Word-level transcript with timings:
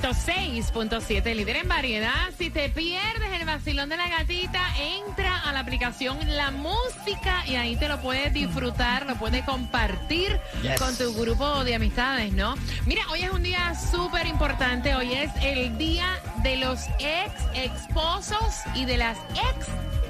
106.7, 0.00 1.34
líder 1.34 1.56
en 1.56 1.68
variedad. 1.68 2.30
Si 2.38 2.48
te 2.50 2.68
pierdes 2.70 3.32
el 3.38 3.44
vacilón 3.46 3.88
de 3.90 3.96
la 3.96 4.08
gatita, 4.08 4.60
entra 4.78 5.40
a 5.42 5.52
la 5.52 5.60
aplicación 5.60 6.18
La 6.36 6.50
Música 6.50 7.44
y 7.46 7.56
ahí 7.56 7.76
te 7.76 7.86
lo 7.88 8.00
puedes 8.00 8.32
disfrutar, 8.32 9.06
lo 9.06 9.16
puedes 9.16 9.44
compartir 9.44 10.40
Yes. 10.62 10.78
con 10.80 10.96
tu 10.96 11.12
grupo 11.14 11.64
de 11.64 11.74
amistades, 11.74 12.32
¿no? 12.32 12.54
Mira, 12.86 13.02
hoy 13.10 13.22
es 13.22 13.30
un 13.30 13.42
día 13.42 13.74
súper 13.74 14.26
importante. 14.26 14.94
Hoy 14.94 15.12
es 15.14 15.30
el 15.42 15.76
día 15.76 16.18
de 16.42 16.56
los 16.56 16.80
ex 16.98 17.32
esposos 17.54 18.56
y 18.74 18.84
de 18.86 18.96
las 18.96 19.18
ex 19.34 19.66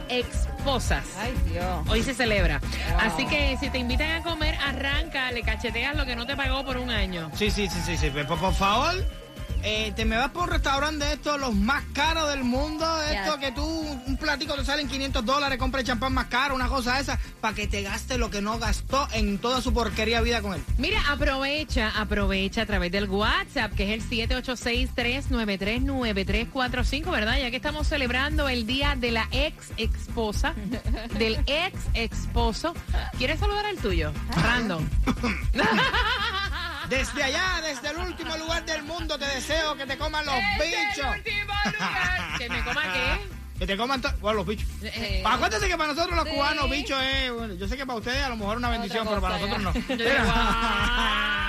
esposas. 0.08 1.04
Ay, 1.18 1.34
Dios. 1.50 1.86
Hoy 1.88 2.02
se 2.02 2.14
celebra. 2.14 2.60
Así 2.98 3.26
que 3.26 3.56
si 3.60 3.70
te 3.70 3.78
invitan 3.78 4.10
a 4.10 4.22
comer, 4.22 4.56
arranca, 4.56 5.30
le 5.32 5.42
cacheteas 5.42 5.96
lo 5.96 6.04
que 6.06 6.16
no 6.16 6.26
te 6.26 6.36
pagó 6.36 6.64
por 6.64 6.76
un 6.78 6.90
año. 6.90 7.30
Sí, 7.34 7.50
sí, 7.50 7.68
sí, 7.68 7.80
sí, 7.84 7.96
sí. 7.96 8.10
Pero, 8.12 8.26
por 8.36 8.54
favor, 8.54 8.94
eh, 9.62 9.92
te 9.96 10.04
me 10.04 10.16
vas 10.16 10.30
por 10.30 10.44
un 10.44 10.50
restaurante 10.50 11.04
de 11.04 11.14
estos, 11.14 11.38
los 11.40 11.54
más 11.54 11.82
caros 11.92 12.28
del 12.30 12.44
mundo. 12.44 12.86
Esto 13.02 13.36
Yes. 13.36 13.40
que 13.46 13.52
tú, 13.52 13.64
un 13.64 14.16
platico 14.16 14.54
te 14.54 14.64
salen 14.64 14.88
500 14.88 15.24
dólares, 15.24 15.58
compra 15.58 15.80
el 15.80 15.86
champán 15.86 16.12
más 16.14 16.26
caro, 16.26 16.54
una 16.54 16.68
cosa 16.68 16.98
esa, 17.00 17.18
para 17.40 17.54
que 17.54 17.66
te 17.66 17.82
gaste 17.82 18.18
lo 18.18 18.30
que 18.30 18.40
no 18.42 18.58
gastó 18.58 19.08
en 19.12 19.38
toda 19.38 19.60
su 19.60 19.72
porquería 19.72 20.20
vida 20.20 20.40
con 20.42 20.54
él. 20.54 20.62
Mira, 20.78 21.00
aprovecha, 21.10 21.92
aprovecha 22.00 22.62
a 22.62 22.66
través 22.66 22.92
del 22.92 23.08
WhatsApp, 23.08 23.72
que 23.74 23.94
es 23.94 24.04
el 24.10 24.28
786-393-9345, 24.30 27.10
¿verdad? 27.10 27.38
Ya 27.38 27.50
que 27.50 27.56
estamos 27.56 27.88
celebrando 27.88 28.48
el 28.48 28.66
día 28.66 28.94
de 28.96 29.10
la 29.10 29.28
ex 29.30 29.72
esposa, 29.76 30.54
del 31.18 31.38
ex 31.46 31.74
esposo. 31.94 32.74
¿Quieres 33.18 33.40
saludar 33.40 33.66
al 33.66 33.76
tuyo? 33.78 34.12
Random. 34.42 34.86
Desde 36.90 37.22
allá, 37.22 37.60
desde 37.62 37.90
el 37.90 37.98
último 37.98 38.36
lugar 38.36 38.64
del 38.64 38.82
mundo, 38.82 39.16
te 39.16 39.24
deseo 39.24 39.76
que 39.76 39.86
te 39.86 39.96
coman 39.96 40.26
los 40.26 40.34
bichos. 40.58 41.06
¿Que 42.38 42.48
me 42.48 42.64
coma 42.64 42.82
qué? 42.92 43.28
Que 43.60 43.66
te 43.66 43.76
coman 43.76 44.02
bueno, 44.20 44.38
los 44.38 44.46
bichos. 44.48 44.68
Eh, 44.82 45.22
Acuérdate 45.24 45.68
que 45.68 45.76
para 45.78 45.92
nosotros 45.92 46.16
los 46.16 46.24
sí. 46.24 46.34
cubanos, 46.34 46.68
bichos 46.68 47.00
es. 47.00 47.30
bueno, 47.30 47.54
yo 47.54 47.68
sé 47.68 47.76
que 47.76 47.86
para 47.86 48.00
ustedes 48.00 48.24
a 48.24 48.30
lo 48.30 48.36
mejor 48.36 48.56
una 48.56 48.70
bendición, 48.70 49.06
pero 49.08 49.20
para 49.20 49.38
nosotros 49.38 49.62
no. 49.62 49.72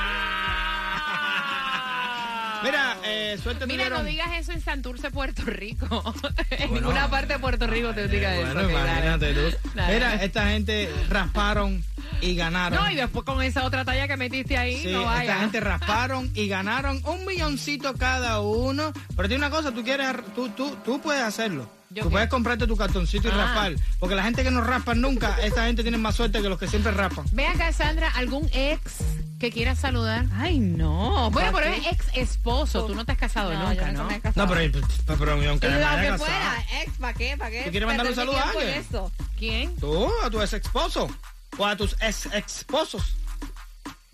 Mira, 2.63 2.97
eh, 3.03 3.37
suerte 3.41 3.65
Mira, 3.65 3.89
no 3.89 4.03
digas 4.03 4.29
eso 4.37 4.51
en 4.51 4.61
Santurce, 4.61 5.09
Puerto 5.11 5.43
Rico. 5.45 5.85
en 6.51 6.69
Bueno. 6.69 6.87
ninguna 6.87 7.09
parte 7.09 7.33
de 7.33 7.39
Puerto 7.39 7.67
Rico 7.67 7.93
te 7.93 8.07
diga 8.07 8.35
Eh, 8.35 8.41
eso. 8.43 8.53
Bueno, 8.53 8.69
imagínate 8.69 9.33
tú. 9.33 9.57
Mira, 9.91 10.15
esta 10.23 10.47
gente 10.49 10.89
rasparon 11.09 11.83
y 12.21 12.35
ganaron. 12.35 12.79
No, 12.79 12.89
y 12.89 12.95
después 12.95 13.25
con 13.25 13.41
esa 13.41 13.63
otra 13.65 13.83
talla 13.83 14.07
que 14.07 14.17
metiste 14.17 14.57
ahí, 14.57 14.81
Sí, 14.83 14.91
no 14.91 15.03
vaya. 15.05 15.23
esta 15.23 15.39
gente 15.39 15.59
rasparon 15.59 16.29
y 16.35 16.47
ganaron 16.47 17.01
un 17.05 17.25
milloncito 17.25 17.93
cada 17.95 18.41
uno. 18.41 18.91
Pero 19.15 19.27
tiene 19.27 19.45
una 19.45 19.55
cosa, 19.55 19.71
tú 19.71 19.83
quieres, 19.83 20.07
tú, 20.35 20.49
tú, 20.49 20.75
tú 20.85 21.01
puedes 21.01 21.23
hacerlo. 21.23 21.67
¿Yo 21.89 22.03
tú 22.03 22.09
qué? 22.09 22.13
puedes 22.13 22.29
comprarte 22.29 22.67
tu 22.67 22.77
cartoncito 22.77 23.27
y 23.27 23.31
Ah. 23.31 23.37
raspar. 23.37 23.73
Porque 23.99 24.15
la 24.15 24.23
gente 24.23 24.43
que 24.43 24.51
no 24.51 24.63
raspan 24.63 25.01
nunca, 25.01 25.37
esta 25.43 25.65
gente 25.65 25.81
tiene 25.81 25.97
más 25.97 26.15
suerte 26.15 26.41
que 26.41 26.47
los 26.47 26.57
que 26.57 26.67
siempre 26.67 26.91
raspan. 26.93 27.25
Ve 27.33 27.47
acá, 27.47 27.73
Sandra, 27.73 28.09
¿algún 28.15 28.49
ex 28.53 28.97
que 29.41 29.51
quieras 29.51 29.79
saludar? 29.79 30.25
Ay, 30.37 30.59
no. 30.59 31.31
Bueno, 31.31 31.51
¿para 31.51 31.63
pero 31.65 31.75
qué? 31.81 31.89
es 31.89 31.93
ex 31.93 32.05
esposo. 32.15 32.85
Tú 32.85 32.93
no 32.93 33.03
te 33.05 33.13
has 33.13 33.17
casado 33.17 33.51
No, 33.51 33.69
nunca, 33.69 33.87
yo 33.91 33.97
¿no? 33.97 34.03
me 34.05 34.15
he 34.17 34.21
casado. 34.21 34.45
No, 34.47 34.53
pero, 34.53 34.71
pero, 35.07 35.17
pero, 35.17 35.31
aunque 35.49 35.67
Y 35.67 35.71
me 35.71 35.83
haya 35.83 36.11
casado. 36.11 36.17
fuera 36.19 36.65
ex, 36.83 36.97
¿para 36.99 37.13
qué? 37.17 37.37
¿Para 37.37 37.49
qué? 37.51 37.63
¿Tú 37.63 37.71
quieres 37.71 37.87
mandarle 37.87 38.11
un 38.11 38.15
saludo 38.15 38.37
a 38.37 38.49
alguien? 38.51 38.67
eso? 38.69 39.11
¿Quién? 39.39 39.75
Tú, 39.77 40.11
a 40.23 40.29
tu 40.29 40.39
ex 40.41 40.53
esposo. 40.53 41.09
O 41.57 41.65
a 41.65 41.75
tus 41.75 41.95
ex 42.01 42.27
esposos. 42.27 43.15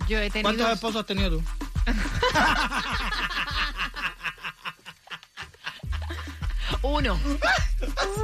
Yo 0.08 0.18
he 0.20 0.30
tenido... 0.30 0.44
¿Cuántos 0.50 0.72
esposos 0.72 1.02
has 1.02 1.06
tenido 1.06 1.32
tú? 1.38 1.44
Uno. 6.84 7.20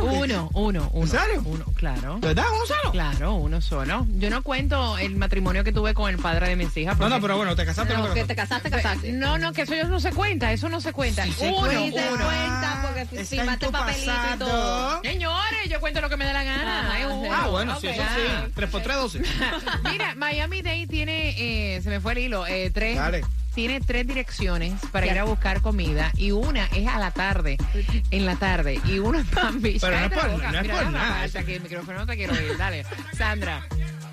Uno, 0.02 0.50
uno, 0.54 0.90
uno. 0.94 1.04
¿En 1.04 1.08
serio? 1.08 1.42
Uno, 1.46 1.66
claro. 1.76 2.18
¿De 2.20 2.28
verdad? 2.28 2.46
¿Uno 2.52 2.66
solo? 2.66 2.92
Claro, 2.92 3.34
uno 3.36 3.62
solo. 3.62 4.08
Yo 4.18 4.30
no 4.30 4.42
cuento 4.42 4.98
el 4.98 5.16
matrimonio 5.16 5.64
que 5.64 5.72
tuve 5.72 5.94
con 5.94 6.10
el 6.10 6.18
padre 6.18 6.50
de 6.50 6.56
mis 6.56 6.76
hijas. 6.76 6.98
No, 6.98 7.08
no, 7.10 7.22
pero 7.22 7.38
bueno, 7.38 7.56
te 7.56 7.66
casaste 7.66 7.94
no 7.94 8.00
No, 8.08 8.14
te 8.14 8.22
que 8.22 8.26
te 8.26 8.36
casaste. 8.36 8.70
casaste, 8.72 8.90
casaste. 8.90 9.12
No, 9.14 9.38
no, 9.38 9.54
que 9.54 9.62
eso 9.64 9.76
no 9.88 10.00
se 10.00 10.12
cuenta, 10.12 10.52
eso 10.52 10.70
no 10.70 10.82
se 10.82 10.92
cuenta. 10.92 11.24
Sí 11.26 11.32
se 11.34 11.48
uno, 11.50 11.58
cuenta. 11.60 11.80
Sí 11.84 11.92
se 12.08 12.14
uno. 12.14 12.26
cuenta 12.26 12.80
porque 12.88 13.26
firmaste 13.26 13.70
papelito 13.70 14.12
y 14.36 14.40
todo. 14.40 15.02
Señores, 15.04 15.70
yo 15.70 15.80
cuento 15.80 16.02
lo 16.02 16.10
que 16.10 16.18
me 16.18 16.26
da 16.26 16.34
la 16.34 16.44
gana. 16.44 16.92
Ah, 16.94 17.08
uno. 17.08 17.30
Ah, 17.34 17.48
bueno, 17.48 17.80
sí, 17.80 17.88
Ok. 17.88 17.94
eso 17.94 18.04
sí. 18.16 18.52
3 18.56 18.70
por 18.70 18.82
3, 18.82 18.96
12. 18.98 19.22
Mira, 19.92 20.16
Miami 20.16 20.62
Dade 20.62 20.88
tiene, 20.88 21.76
eh, 21.76 21.82
se 21.82 21.90
me 21.90 22.00
fue 22.02 22.14
el 22.14 22.18
hilo, 22.20 22.48
eh, 22.48 22.72
tres, 22.74 22.98
Dale. 22.98 23.22
Tiene 23.54 23.80
tres 23.82 24.08
direcciones 24.08 24.74
para 24.92 25.06
ir 25.08 25.18
a 25.20 25.24
buscar 25.24 25.62
comida 25.62 26.12
y 26.18 26.32
una 26.32 26.66
es 26.68 26.88
a 26.88 27.00
la 27.00 27.12
tarde, 27.12 27.58
en 28.12 28.26
la 28.26 28.36
tarde, 28.36 28.80
y 28.86 29.00
una 29.00 29.20
en 29.20 29.26
Palm 29.28 29.62
Beach. 29.62 29.82
Pero 29.82 30.00
no 30.00 30.06
es 30.06 30.12
por- 30.12 30.28
no 30.30 30.60
es 30.60 30.68
por 30.68 30.92
nada, 30.92 31.26
el 31.26 31.62
micrófono, 31.62 32.00
no 32.00 32.06
te 32.06 32.16
quiero 32.16 32.34
oír. 32.34 32.58
Dale, 32.58 32.86
Sandra. 33.18 33.66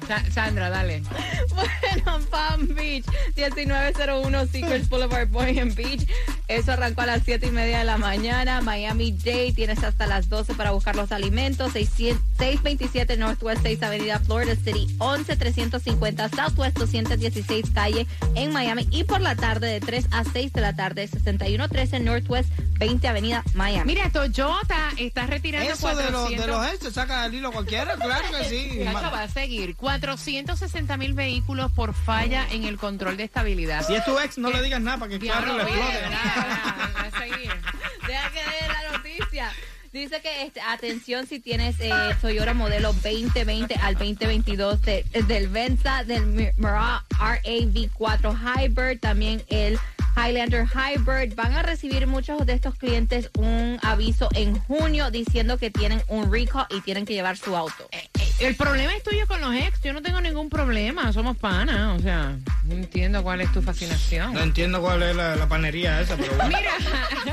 Sa- 0.07 0.25
Sandra, 0.33 0.71
dale. 0.71 1.03
Bueno, 1.55 2.21
Palm 2.31 2.69
Beach, 2.75 3.05
1901 3.37 4.47
Secrets 4.47 4.89
Boulevard, 4.89 5.29
Boynton 5.29 5.75
Beach. 5.75 6.07
Eso 6.49 6.73
arrancó 6.73 7.03
a 7.03 7.07
las 7.07 7.23
7 7.25 7.47
y 7.47 7.51
media 7.51 7.79
de 7.81 7.85
la 7.85 7.97
mañana. 7.99 8.61
Miami 8.61 9.13
Dade, 9.13 9.53
tienes 9.53 9.83
hasta 9.85 10.07
las 10.07 10.29
12 10.29 10.55
para 10.55 10.71
buscar 10.73 10.97
los 10.97 11.13
alimentos. 11.13 11.73
600 11.73 12.23
627 12.41 13.19
Northwest 13.19 13.63
6 13.63 13.83
Avenida 13.83 14.19
Florida 14.19 14.57
City, 14.57 14.89
11350 14.99 16.31
Southwest 16.31 16.79
216 16.79 17.71
Calle 17.75 18.07
en 18.35 18.51
Miami. 18.51 18.89
Y 18.91 19.05
por 19.05 19.21
la 19.21 19.37
tarde 19.37 19.67
de 19.67 19.81
3 19.81 20.07
a 20.11 20.25
6 20.25 20.55
de 20.55 20.61
la 20.63 20.75
tarde, 20.75 21.07
6113 21.07 22.01
Northwest 22.01 22.51
20 22.79 23.09
Avenida 23.09 23.45
Miami. 23.53 23.93
Mira, 23.93 24.09
Toyota 24.09 24.89
está 24.97 25.27
retirando 25.27 25.71
Eso 25.71 25.89
de, 25.89 25.95
400... 25.97 26.13
los 26.13 26.47
de 26.47 26.47
los 26.47 26.79
se 26.79 26.91
saca 26.91 27.25
del 27.25 27.35
hilo 27.35 27.53
cualquiera, 27.53 27.97
claro 27.97 28.25
que 28.31 28.45
sí. 28.45 28.81
Va 28.95 29.23
a 29.23 29.29
seguir. 29.29 29.77
460 29.77 30.97
mil 30.97 31.13
vehículos 31.13 31.71
por 31.73 31.93
falla 31.93 32.47
en 32.51 32.65
el 32.65 32.79
control 32.79 33.19
de 33.19 33.25
estabilidad. 33.25 33.87
Si 33.87 33.95
es 33.95 34.05
tu 34.07 34.19
ex, 34.19 34.39
no 34.39 34.51
le 34.51 34.63
digas 34.63 34.81
nada 34.81 34.97
para 34.97 35.11
que 35.11 35.17
el 35.17 35.31
carro 35.31 35.59
le 35.59 35.63
explote. 35.63 35.93
¿verdad? 35.93 36.11
¿verdad? 36.37 36.91
Va 36.97 37.01
a 37.03 37.21
seguir. 37.21 37.53
Deja 38.07 38.31
que 38.31 38.39
dé 38.39 38.69
la 38.69 38.97
noticia. 38.97 39.53
Dice 39.93 40.21
que, 40.23 40.45
este, 40.45 40.61
atención, 40.61 41.27
si 41.27 41.41
tienes 41.41 41.75
eh, 41.81 41.91
Toyota 42.21 42.55
modelo 42.55 42.93
2020 42.93 43.75
al 43.83 43.95
2022 43.95 44.81
de- 44.83 45.05
del 45.27 45.49
Venza, 45.49 46.05
del 46.05 46.27
Mi- 46.27 46.49
Mirai 46.57 47.01
RAV4 47.19 48.37
Hybrid, 48.57 49.01
también 49.01 49.43
el 49.49 49.79
Highlander 50.17 50.67
Hybrid, 50.67 51.35
van 51.35 51.55
a 51.55 51.63
recibir 51.63 52.07
muchos 52.07 52.47
de 52.47 52.53
estos 52.53 52.77
clientes 52.77 53.31
un 53.37 53.79
aviso 53.83 54.29
en 54.35 54.59
junio 54.61 55.11
diciendo 55.11 55.59
que 55.59 55.71
tienen 55.73 56.01
un 56.09 56.33
recall 56.33 56.67
y 56.71 56.81
tienen 56.83 57.05
que 57.05 57.15
llevar 57.15 57.37
su 57.37 57.57
auto. 57.57 57.89
El 58.39 58.57
problema 58.57 58.95
es 58.97 59.03
tuyo 59.03 59.27
con 59.27 59.41
los 59.43 59.55
ex. 59.55 59.83
Yo 59.83 59.93
no 59.93 60.01
tengo 60.03 60.19
ningún 60.21 60.49
problema. 60.49 61.13
Somos 61.13 61.37
panas. 61.37 61.99
O 61.99 62.03
sea, 62.03 62.37
no 62.65 62.75
entiendo 62.75 63.23
cuál 63.23 63.43
es 63.43 63.53
tu 63.53 63.61
fascinación. 63.61 64.33
No 64.33 64.41
entiendo 64.41 64.81
cuál 64.81 65.03
es 65.03 65.15
la, 65.15 65.37
la 65.37 65.47
panería 65.47 66.01
esa, 66.01 66.17
pero 66.17 66.35
bueno. 66.37 66.49
Mira, 66.57 67.30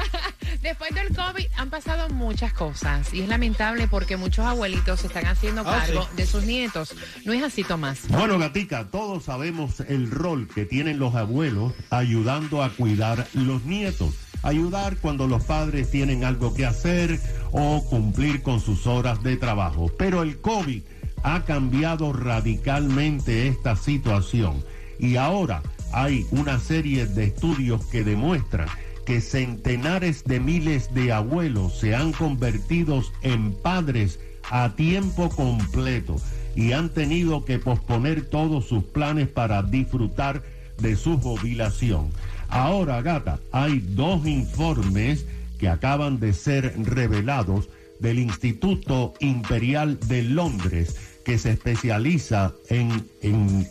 han 1.57 1.69
pasado 1.69 2.07
muchas 2.09 2.53
cosas 2.53 3.13
y 3.13 3.21
es 3.21 3.27
lamentable 3.29 3.87
porque 3.87 4.15
muchos 4.15 4.45
abuelitos 4.45 5.01
se 5.01 5.07
están 5.07 5.25
haciendo 5.25 5.61
Ah, 5.65 5.79
cargo 5.85 6.03
sí. 6.03 6.09
de 6.15 6.25
sus 6.25 6.43
nietos. 6.43 6.95
No 7.25 7.33
es 7.33 7.43
así, 7.43 7.63
Tomás. 7.63 8.07
Bueno, 8.09 8.37
Gatica, 8.37 8.85
todos 8.91 9.23
sabemos 9.25 9.79
el 9.81 10.09
rol 10.11 10.47
que 10.53 10.65
tienen 10.65 10.99
los 10.99 11.15
abuelos 11.15 11.73
ayudando 11.89 12.63
a 12.63 12.69
cuidar 12.69 13.27
los 13.33 13.63
nietos. 13.65 14.13
Ayudar 14.43 14.97
cuando 14.97 15.27
los 15.27 15.43
padres 15.43 15.89
tienen 15.89 16.23
algo 16.23 16.53
que 16.53 16.65
hacer 16.65 17.19
o 17.51 17.83
cumplir 17.89 18.43
con 18.43 18.59
sus 18.59 18.85
horas 18.85 19.23
de 19.23 19.35
trabajo. 19.35 19.91
Pero 19.97 20.21
el 20.21 20.39
COVID 20.39 20.83
ha 21.23 21.43
cambiado 21.43 22.13
radicalmente 22.13 23.47
esta 23.47 23.75
situación 23.75 24.63
y 24.99 25.15
ahora 25.15 25.63
hay 25.91 26.25
una 26.31 26.59
serie 26.59 27.07
de 27.07 27.25
estudios 27.25 27.83
que 27.85 28.03
demuestran 28.03 28.67
que 29.07 29.21
centenares 29.21 30.25
de 30.25 30.41
miles 30.41 30.93
de 30.93 31.13
abuelos 31.13 31.79
se 31.79 31.95
han 31.95 32.11
convertido 32.11 33.01
en 33.21 33.53
padres 33.53 34.19
a 34.51 34.75
tiempo 34.75 35.29
completo 35.29 36.17
y 36.57 36.73
han 36.73 36.89
tenido 36.89 37.45
que 37.45 37.57
posponer 37.57 38.25
todos 38.25 38.65
sus 38.65 38.83
planes 38.83 39.29
para 39.29 39.63
disfrutar 39.63 40.43
de 40.81 40.97
su 40.97 41.17
jubilación. 41.17 42.09
Ahora, 42.49 43.01
gata, 43.01 43.39
hay 43.53 43.79
dos 43.79 44.27
informes 44.27 45.25
que 45.57 45.69
acaban 45.69 46.19
de 46.19 46.33
ser 46.33 46.75
revelados 46.77 47.69
del 48.01 48.19
Instituto 48.19 49.13
Imperial 49.21 49.97
de 50.07 50.23
Londres, 50.23 50.97
que 51.23 51.37
se 51.37 51.51
especializa 51.51 52.53
en, 52.69 53.07
en, 53.21 53.65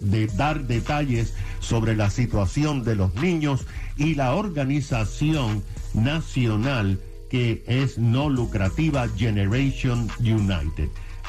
de 0.00 0.28
dar 0.28 0.66
detalles 0.66 1.34
sobre 1.60 1.94
la 1.94 2.08
situación 2.08 2.84
de 2.84 2.96
los 2.96 3.14
niños 3.16 3.66
y 4.02 4.14
la 4.16 4.34
organización 4.34 5.62
nacional 5.94 6.98
que 7.30 7.62
es 7.66 7.96
no 7.98 8.28
lucrativa 8.28 9.06
Generation 9.16 10.10
United. 10.18 10.88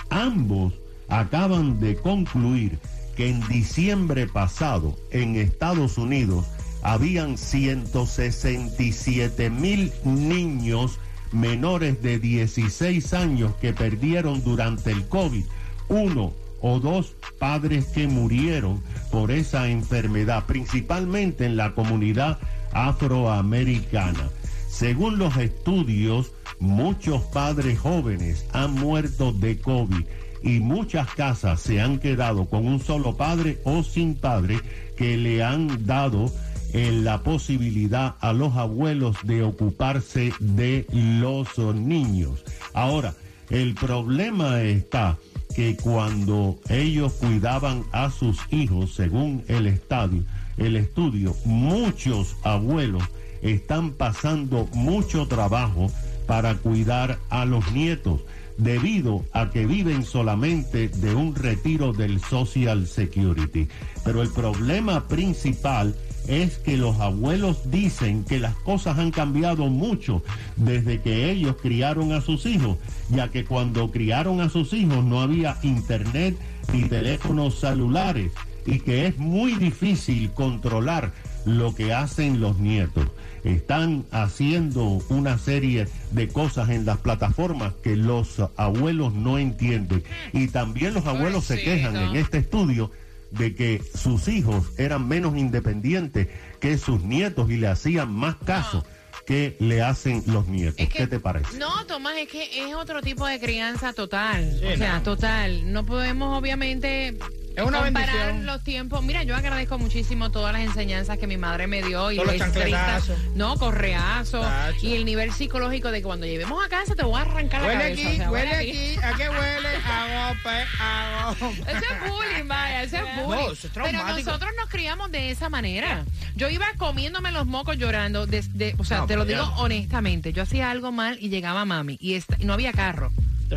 Ambos 0.10 0.74
acaban 1.08 1.80
de 1.80 1.96
concluir 1.96 2.80
que 3.16 3.30
en 3.30 3.48
diciembre 3.48 4.26
pasado 4.28 4.98
en 5.12 5.36
Estados 5.36 6.00
Unidos 6.00 6.48
habían 6.82 7.38
167 7.38 9.52
mil 9.52 9.94
niños 10.04 10.98
menores 11.32 12.02
de 12.02 12.18
16 12.20 13.14
años 13.14 13.54
que 13.62 13.72
perdieron 13.72 14.44
durante 14.44 14.92
el 14.92 15.08
COVID. 15.08 15.46
Uno 15.90 16.34
o 16.62 16.80
dos 16.80 17.14
padres 17.40 17.86
que 17.88 18.08
murieron 18.08 18.82
por 19.12 19.32
esa 19.32 19.68
enfermedad, 19.70 20.46
principalmente 20.46 21.46
en 21.46 21.58
la 21.58 21.74
comunidad 21.74 22.40
afroamericana. 22.74 24.30
Según 24.68 25.20
los 25.20 25.38
estudios, 25.38 26.32
muchos 26.60 27.22
padres 27.24 27.80
jóvenes 27.80 28.46
han 28.54 28.74
muerto 28.74 29.32
de 29.32 29.60
COVID 29.60 30.06
y 30.44 30.60
muchas 30.60 31.10
casas 31.14 31.62
se 31.62 31.80
han 31.80 32.00
quedado 32.00 32.46
con 32.46 32.68
un 32.68 32.80
solo 32.80 33.16
padre 33.16 33.60
o 33.64 33.84
sin 33.84 34.16
padre 34.16 34.60
que 34.98 35.18
le 35.18 35.44
han 35.44 35.86
dado 35.86 36.32
en 36.74 37.04
la 37.04 37.22
posibilidad 37.22 38.16
a 38.20 38.34
los 38.34 38.56
abuelos 38.56 39.16
de 39.24 39.44
ocuparse 39.44 40.34
de 40.40 40.86
los 40.92 41.58
niños. 41.76 42.44
Ahora, 42.74 43.14
el 43.50 43.76
problema 43.76 44.62
está 44.62 45.18
que 45.56 45.78
cuando 45.78 46.60
ellos 46.70 47.14
cuidaban 47.14 47.84
a 47.92 48.10
sus 48.10 48.40
hijos, 48.50 48.96
según 48.96 49.44
el 49.48 49.68
estadio, 49.68 50.24
el 50.58 50.76
estudio, 50.76 51.36
muchos 51.46 52.36
abuelos 52.44 53.04
están 53.42 53.92
pasando 53.92 54.68
mucho 54.74 55.28
trabajo 55.28 55.92
para 56.28 56.56
cuidar 56.56 57.20
a 57.30 57.46
los 57.46 57.72
nietos 57.72 58.22
debido 58.58 59.26
a 59.34 59.50
que 59.50 59.66
viven 59.66 60.04
solamente 60.04 60.88
de 60.88 61.16
un 61.16 61.36
retiro 61.36 61.92
del 61.92 62.20
Social 62.20 62.88
Security. 62.88 63.68
Pero 64.04 64.22
el 64.22 64.30
problema 64.30 65.08
principal 65.08 65.96
es 66.28 66.58
que 66.58 66.78
los 66.78 67.00
abuelos 67.00 67.70
dicen 67.70 68.24
que 68.24 68.40
las 68.40 68.56
cosas 68.56 68.98
han 68.98 69.12
cambiado 69.12 69.66
mucho 69.68 70.24
desde 70.56 71.02
que 71.02 71.32
ellos 71.32 71.58
criaron 71.62 72.14
a 72.14 72.22
sus 72.22 72.46
hijos, 72.46 72.78
ya 73.10 73.30
que 73.30 73.44
cuando 73.44 73.92
criaron 73.92 74.40
a 74.40 74.50
sus 74.50 74.72
hijos 74.72 75.04
no 75.04 75.22
había 75.22 75.58
internet 75.64 76.38
ni 76.72 76.84
teléfonos 76.84 77.60
celulares 77.60 78.32
y 78.66 78.80
que 78.80 79.08
es 79.08 79.18
muy 79.18 79.54
difícil 79.56 80.32
controlar 80.32 81.12
lo 81.46 81.76
que 81.76 81.94
hacen 81.94 82.40
los 82.40 82.58
nietos. 82.60 83.08
Están 83.44 84.06
haciendo 84.12 84.84
una 85.10 85.38
serie 85.38 85.88
de 86.12 86.28
cosas 86.30 86.70
en 86.70 86.86
las 86.86 86.98
plataformas 87.00 87.74
que 87.84 87.96
los 87.98 88.42
abuelos 88.56 89.14
no 89.14 89.38
entienden. 89.38 90.04
Y 90.32 90.48
también 90.48 90.94
los 90.94 91.06
abuelos 91.06 91.44
se 91.46 91.62
quejan 91.62 91.96
en 91.98 92.16
este 92.16 92.38
estudio 92.38 92.92
de 93.32 93.54
que 93.56 93.82
sus 93.96 94.28
hijos 94.28 94.68
eran 94.78 95.08
menos 95.08 95.36
independientes 95.36 96.28
que 96.62 96.78
sus 96.78 97.04
nietos 97.04 97.50
y 97.52 97.58
le 97.58 97.68
hacían 97.68 98.14
más 98.14 98.36
caso. 98.36 98.86
que 99.26 99.56
le 99.62 99.82
hacen 99.82 100.22
los 100.28 100.48
nietos. 100.50 100.76
Es 100.80 100.90
que- 100.90 100.98
¿Qué 100.98 101.08
te 101.08 101.18
parece? 101.18 101.58
No, 101.58 101.86
Tomás, 101.86 102.18
es 102.18 102.28
que 102.28 102.44
es 102.68 102.76
otro 102.76 103.00
tipo 103.02 103.26
de 103.26 103.40
crianza 103.40 103.94
total. 103.94 104.58
Sí, 104.60 104.66
o 104.66 104.78
sea, 104.78 104.96
no. 104.98 105.04
total. 105.04 105.72
No 105.72 105.86
podemos, 105.86 106.38
obviamente. 106.38 107.18
Es 107.56 107.64
una 107.64 107.82
comparar 107.84 108.16
bendición. 108.16 108.46
los 108.46 108.64
tiempos. 108.64 109.04
Mira, 109.04 109.24
yo 109.24 109.36
agradezco 109.36 109.78
muchísimo 109.78 110.32
todas 110.32 110.54
las 110.54 110.64
enseñanzas 110.64 111.18
que 111.20 111.28
mi 111.28 111.38
madre 111.38 111.68
me 111.68 111.84
dio 111.84 112.12
y 112.12 112.16
Todos 112.16 112.28
los 112.32 112.38
lo 112.40 112.46
estricta- 112.46 112.60
chancletazos. 112.72 113.18
No, 113.36 113.58
correazos. 113.58 114.46
Y 114.82 114.96
el 114.96 115.06
nivel 115.06 115.32
psicológico 115.34 115.92
de 115.92 116.00
que 116.00 116.04
cuando 116.04 116.26
lleguemos 116.26 116.64
a 116.66 116.70
casa 116.70 116.96
te 116.96 117.04
voy 117.04 117.20
a 117.20 117.22
arrancar 117.22 117.62
la 117.62 117.68
Huele 117.68 117.80
cabeza. 117.82 118.02
aquí, 118.08 118.14
o 118.14 118.18
sea, 118.18 118.32
huele 118.32 118.56
aquí. 118.56 118.96
¿A 119.04 119.14
qué 119.18 119.30
huele? 119.30 119.70
A 119.86 120.28
golpe, 120.30 120.50
a 120.80 121.34
golpe. 121.40 121.72
Eso 121.72 121.80
es 121.94 122.12
bullying, 122.12 122.48
vaya, 122.48 122.84
eso 122.84 122.98
es 122.98 123.04
bullying. 123.24 123.46
No, 123.46 123.52
eso 123.52 123.68
es 123.68 123.74
Pero 123.74 124.04
nosotros 124.08 124.52
nos 124.58 124.70
criamos 124.70 125.12
de 125.12 125.30
esa 125.32 125.50
manera. 125.50 126.06
Yo 126.36 126.50
iba 126.50 126.66
comiéndome 126.78 127.32
los 127.32 127.46
mocos 127.46 127.78
llorando, 127.78 128.26
de- 128.26 128.42
de- 128.54 128.76
o 128.80 128.84
sea, 128.84 129.00
No, 129.00 129.06
te 129.08 129.16
lo 129.16 129.26
digo 129.26 129.44
ya. 129.44 129.62
honestamente. 129.62 130.34
Yo 130.34 130.42
hacía 130.44 130.72
algo 130.72 130.92
mal 130.92 131.18
y 131.22 131.30
llegaba 131.30 131.66
mami 131.66 131.98
y, 132.02 132.16
esta- 132.16 132.36
y 132.40 132.46
no 132.46 132.54
había 132.54 132.72
carro. 132.74 133.12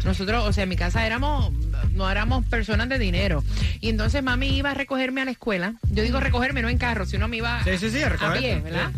Nosotros, 0.05 0.45
o 0.47 0.53
sea, 0.53 0.65
en 0.65 0.69
mi 0.69 0.77
casa 0.77 1.07
éramos, 1.07 1.53
no 1.93 2.11
éramos 2.11 2.45
personas 2.47 2.89
de 2.89 2.99
dinero. 2.99 3.43
Y 3.81 3.89
entonces 3.89 4.23
mami 4.23 4.49
iba 4.57 4.71
a 4.73 4.75
recogerme 4.75 5.23
a 5.23 5.25
la 5.25 5.31
escuela. 5.31 5.75
Yo 5.91 6.03
digo 6.03 6.21
recogerme, 6.21 6.61
no 6.63 6.69
en 6.69 6.79
carro, 6.79 7.07
sino 7.07 7.29
me 7.29 7.39
iba 7.39 7.63
Sí, 7.65 7.79
sí, 7.79 7.91
sí, 7.91 8.03
a 8.03 8.09
a 8.09 8.35
pie, 8.35 8.61
¿verdad? 8.61 8.93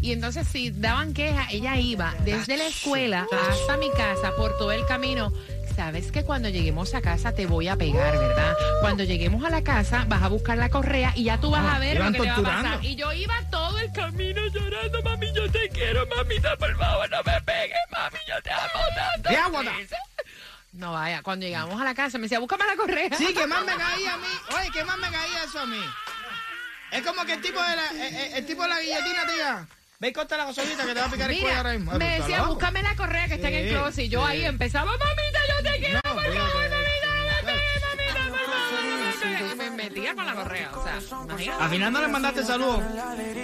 Y 0.00 0.12
entonces 0.12 0.46
si 0.46 0.70
daban 0.70 1.14
queja, 1.14 1.46
ella 1.50 1.76
iba 1.78 2.14
desde 2.24 2.56
la 2.58 2.66
escuela 2.66 3.26
hasta 3.50 3.76
mi 3.78 3.90
casa 3.92 4.32
por 4.36 4.56
todo 4.58 4.70
el 4.70 4.84
camino. 4.86 5.32
Sabes 5.74 6.12
que 6.12 6.22
cuando 6.22 6.48
lleguemos 6.50 6.94
a 6.94 7.00
casa 7.00 7.32
te 7.32 7.46
voy 7.46 7.66
a 7.66 7.74
pegar, 7.76 8.16
¿verdad? 8.16 8.52
Cuando 8.80 9.02
lleguemos 9.02 9.42
a 9.44 9.50
la 9.50 9.62
casa 9.62 10.04
vas 10.06 10.22
a 10.22 10.28
buscar 10.28 10.56
la 10.56 10.68
correa 10.68 11.12
y 11.16 11.24
ya 11.24 11.38
tú 11.40 11.50
vas 11.50 11.64
Ah, 11.64 11.76
a 11.76 11.78
ver 11.80 11.98
lo 11.98 12.12
que 12.12 12.20
te 12.20 12.26
va 12.28 12.36
a 12.36 12.42
pasar. 12.42 12.84
Y 12.84 12.94
yo 12.94 13.12
iba 13.12 13.34
todo 13.50 13.76
el 13.78 13.90
camino 13.90 14.46
llorando, 14.52 15.02
mami, 15.02 15.26
yo 15.34 15.50
te 15.50 15.68
quiero, 15.70 16.06
mamita, 16.06 16.54
por 16.58 16.76
favor, 16.76 17.10
no 17.10 17.16
me 17.24 17.40
pegues, 17.40 17.78
mami, 17.90 18.18
yo 18.28 18.40
te 18.42 18.50
amo 18.52 18.84
tanto. 18.94 19.32
Y 19.32 19.34
aguanta. 19.34 19.72
No 20.84 20.92
vaya, 20.92 21.22
cuando 21.22 21.46
llegamos 21.46 21.80
a 21.80 21.84
la 21.84 21.94
casa 21.94 22.18
me 22.18 22.24
decía, 22.24 22.38
búscame 22.40 22.66
la 22.66 22.76
correa. 22.76 23.08
Sí, 23.16 23.32
que 23.32 23.46
más 23.46 23.64
me 23.64 23.74
caía 23.74 24.12
a 24.12 24.16
mí. 24.18 24.26
Oye, 24.54 24.70
que 24.70 24.84
más 24.84 24.98
me 24.98 25.10
caía 25.10 25.44
eso 25.44 25.60
a 25.60 25.64
mí. 25.64 25.80
Es 26.90 27.02
como 27.06 27.24
que 27.24 27.32
el 27.32 27.40
tipo 27.40 27.58
de 27.62 27.74
la, 27.74 27.88
el, 27.90 28.14
el- 28.14 28.32
el 28.34 28.46
tipo 28.46 28.62
de 28.64 28.68
la 28.68 28.80
guillotina 28.82 29.26
te 29.26 29.32
diga, 29.32 29.66
ve 29.98 30.08
y 30.08 30.12
corta 30.12 30.36
la 30.36 30.44
gasolina 30.44 30.84
que 30.84 30.92
te 30.94 31.00
va 31.00 31.06
a 31.06 31.10
picar 31.10 31.30
el 31.30 31.36
cuello 31.40 31.46
Mira, 31.48 31.56
ahora 31.56 31.72
mismo. 31.72 31.92
Ay, 31.92 31.98
me 31.98 32.12
está 32.16 32.26
decía, 32.28 32.42
búscame 32.42 32.82
la 32.82 32.96
correa 32.96 33.28
que 33.28 33.34
está 33.34 33.48
en 33.48 33.54
el 33.54 33.64
Sí, 33.64 33.74
closet. 33.74 34.04
Y 34.04 34.08
yo 34.10 34.20
sí. 34.26 34.30
ahí 34.32 34.44
empezaba, 34.44 34.90
mamita, 34.92 35.38
yo 35.48 35.62
te 35.72 35.78
quiero, 35.78 36.00
No, 36.04 36.14
por 36.14 36.24
favor, 36.24 36.70
mamita, 36.70 37.08
mamita, 37.08 38.30
por 38.30 38.40
favor, 38.40 38.84
no 38.84 39.06
me 39.06 39.12
pegues. 39.22 39.52
Y 39.52 39.56
me 39.56 39.70
metía 39.70 40.14
con 40.14 40.26
la 40.26 40.34
correa, 40.34 40.70
o 40.76 40.84
sea, 40.84 40.98
imagínate. 41.24 41.62
Al 41.64 41.70
final 41.70 41.92
no 41.94 42.00
le 42.02 42.08
mandaste 42.08 42.44
saludos. 42.44 42.80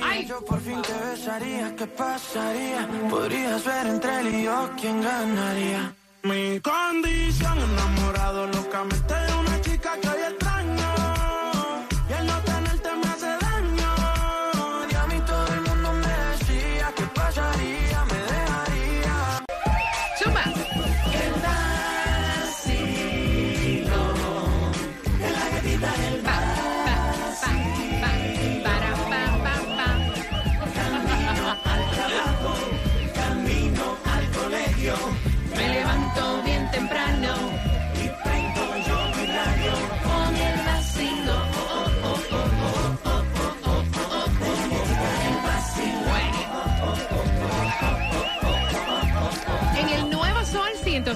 Ay, 0.04 0.26
Yo 0.26 0.44
por 0.44 0.60
fin 0.62 0.82
te 0.82 0.92
besaría, 0.92 1.74
¿qué 1.74 1.86
pasaría? 1.86 2.86
Podrías 3.08 3.64
ver 3.64 3.86
entre 3.86 4.20
él 4.20 4.34
y 4.34 4.44
yo 4.44 4.70
quién 4.78 5.00
ganaría. 5.02 5.94
Mi 6.22 6.60
condición, 6.60 7.58
enamorado 7.58 8.46
locamente 8.48 9.14
de 9.14 9.32
una 9.32 9.60
chica 9.62 9.98
que 10.02 10.08
hoy 10.08 10.20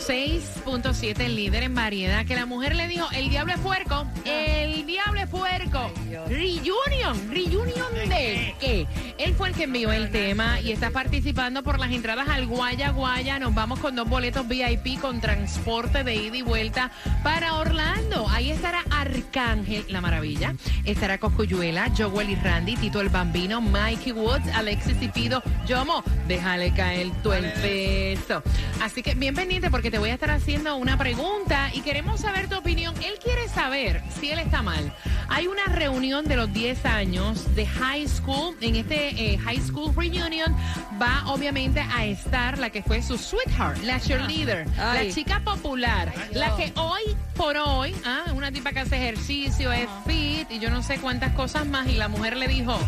106.7, 0.06 1.20
el 1.20 1.36
líder 1.36 1.62
en 1.62 1.74
variedad, 1.74 2.26
que 2.26 2.34
la 2.34 2.44
mujer 2.44 2.76
le 2.76 2.88
dijo, 2.88 3.06
el 3.14 3.30
diablo 3.30 3.54
es 3.54 3.60
puerco, 3.60 4.06
el 4.24 4.86
diablo 4.86 5.20
es 5.20 5.28
puerco. 5.28 5.90
Reunion, 6.28 7.30
reunion 7.30 7.94
de 8.08 8.54
qué? 8.58 8.86
Él 9.18 9.34
fue 9.34 9.48
el 9.48 9.54
que 9.54 9.64
envió 9.64 9.92
el 9.92 10.10
tema 10.10 10.60
y 10.60 10.72
está 10.72 10.90
participando 10.90 11.62
por 11.62 11.78
las 11.78 11.90
entradas 11.90 12.28
al 12.28 12.46
Guaya 12.46 12.90
Guaya. 12.90 13.38
Nos 13.38 13.54
vamos 13.54 13.78
con 13.80 13.94
dos 13.94 14.08
boletos 14.08 14.46
VIP 14.48 15.00
con 15.00 15.20
transporte 15.20 16.04
de 16.04 16.14
ida 16.14 16.36
y 16.36 16.42
vuelta 16.42 16.90
para 17.22 17.54
Orlando. 17.54 18.26
Ahí 18.28 18.50
estará 18.50 18.84
Arcángel, 18.90 19.84
la 19.88 20.00
maravilla. 20.00 20.54
Estará 20.84 21.18
Coscuyuela, 21.18 21.90
Joel 21.96 22.30
y 22.30 22.34
Randy, 22.36 22.76
Tito 22.76 23.00
el 23.00 23.08
Bambino, 23.08 23.60
Mikey 23.60 24.12
Woods, 24.12 24.48
Alexis 24.54 25.00
y 25.00 25.08
Pido. 25.08 25.42
Yomo, 25.66 26.02
déjale 26.26 26.72
caer 26.72 27.10
tú 27.22 27.32
el 27.32 27.52
peso. 27.52 28.42
Así 28.82 29.02
que 29.02 29.14
bien 29.14 29.34
pendiente 29.34 29.70
porque 29.70 29.90
te 29.90 29.98
voy 29.98 30.10
a 30.10 30.14
estar 30.14 30.30
haciendo 30.30 30.76
una 30.76 30.96
pregunta 30.98 31.70
y 31.72 31.80
queremos 31.80 32.20
saber 32.20 32.48
tu 32.48 32.56
opinión. 32.56 32.94
Él 33.02 33.18
quiere 33.22 33.48
saber 33.48 34.02
si 34.20 34.30
él 34.30 34.38
está 34.38 34.62
mal. 34.62 34.92
Hay 35.28 35.46
una 35.46 35.64
reunión 35.66 36.24
de 36.24 36.36
los 36.36 36.52
10 36.52 36.84
años 36.86 37.54
de 37.54 37.66
high 37.66 38.06
school. 38.08 38.56
En 38.60 38.76
este 38.76 39.34
eh, 39.34 39.38
high 39.38 39.60
school 39.60 39.92
reunion 39.94 40.54
va 41.00 41.24
obviamente 41.26 41.80
a 41.80 42.04
estar 42.04 42.58
la 42.58 42.70
que 42.70 42.82
fue 42.82 43.02
su 43.02 43.18
sweetheart, 43.18 43.82
la 43.82 44.00
cheerleader, 44.00 44.66
Ay. 44.78 45.08
la 45.08 45.14
chica 45.14 45.40
popular, 45.40 46.12
la 46.32 46.56
que 46.56 46.72
hoy 46.76 47.16
por 47.34 47.56
hoy, 47.56 47.94
ah, 48.04 48.32
una 48.34 48.52
tipa 48.52 48.72
que 48.72 48.80
hace 48.80 48.96
ejercicio, 48.96 49.72
es 49.72 49.88
fit 50.06 50.50
y 50.50 50.58
yo 50.58 50.70
no 50.70 50.82
sé 50.82 50.98
cuántas 50.98 51.32
cosas 51.32 51.66
más. 51.66 51.88
Y 51.88 51.94
la 51.94 52.08
mujer 52.08 52.36
le 52.36 52.48
dijo, 52.48 52.78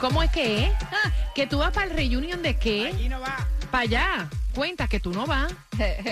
¿cómo 0.00 0.22
es 0.22 0.30
que 0.30 0.66
es? 0.66 0.72
Ah, 0.92 1.10
¿Que 1.34 1.46
tú 1.46 1.58
vas 1.58 1.72
para 1.72 1.86
el 1.86 1.92
reunion 1.92 2.42
de 2.42 2.56
qué? 2.56 2.88
Allí 2.88 3.08
no 3.08 3.20
va. 3.20 3.46
Para 3.70 3.82
allá. 3.84 4.28
Cuenta 4.60 4.88
que 4.88 5.00
tú 5.00 5.14
no 5.14 5.24
vas. 5.24 5.50